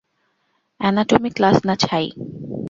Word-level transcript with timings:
Anatomy 0.81 1.29
class 1.37 1.57
না 1.67 1.73
ছাই! 1.83 2.05